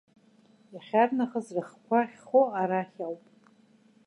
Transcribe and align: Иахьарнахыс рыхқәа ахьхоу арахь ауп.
Иахьарнахыс 0.73 1.47
рыхқәа 1.55 1.97
ахьхоу 2.03 2.47
арахь 2.61 2.97
ауп. 3.05 3.23